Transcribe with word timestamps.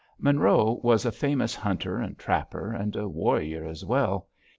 Monroe 0.17 0.79
was 0.83 1.05
a 1.05 1.11
famous 1.11 1.53
hunter 1.53 1.99
and 1.99 2.17
trapper, 2.17 2.73
and 2.73 2.95
a 2.95 3.07
warrior 3.07 3.67
as 3.67 3.85
well. 3.85 4.29